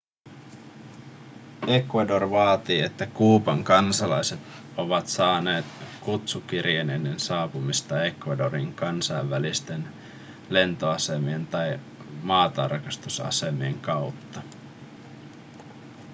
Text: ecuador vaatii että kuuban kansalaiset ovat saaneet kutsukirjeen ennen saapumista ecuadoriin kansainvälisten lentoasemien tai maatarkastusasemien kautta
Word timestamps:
ecuador 1.67 2.31
vaatii 2.31 2.81
että 2.81 3.05
kuuban 3.05 3.63
kansalaiset 3.63 4.39
ovat 4.77 5.07
saaneet 5.07 5.65
kutsukirjeen 5.99 6.89
ennen 6.89 7.19
saapumista 7.19 8.03
ecuadoriin 8.05 8.73
kansainvälisten 8.73 9.87
lentoasemien 10.49 11.47
tai 11.47 11.79
maatarkastusasemien 12.23 13.79
kautta 13.79 14.41